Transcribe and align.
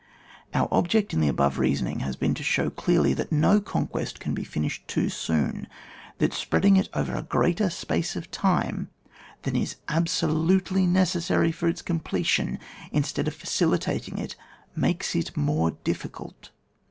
Our 0.55 0.67
object 0.71 1.13
in 1.13 1.19
the 1.21 1.27
above 1.27 1.59
reasoning 1.59 1.99
has 1.99 2.15
been 2.15 2.33
to 2.33 2.41
show 2.41 2.71
clearly 2.71 3.13
that 3.13 3.31
no 3.31 3.61
conquest 3.61 4.19
can 4.19 4.33
be 4.33 4.43
finished 4.43 4.87
too 4.87 5.09
soon, 5.09 5.67
that 6.17 6.33
spreading 6.33 6.75
it 6.75 6.89
over 6.95 7.13
a 7.13 7.21
greater 7.21 7.69
space 7.69 8.15
of 8.15 8.31
time 8.31 8.89
than 9.43 9.55
is 9.55 9.75
abso 9.87 10.09
60 10.09 10.25
ON 10.25 10.31
WAR. 10.31 10.37
[book 10.39 10.45
Tm. 10.47 10.47
lutely 10.47 10.87
necessary 10.87 11.51
for 11.51 11.67
its 11.67 11.83
completion^ 11.83 12.57
in 12.91 13.03
stead 13.03 13.27
of 13.27 13.35
facilitating 13.35 14.17
it, 14.17 14.35
makes 14.75 15.13
it 15.15 15.37
more 15.37 15.69
difficult. 15.83 16.49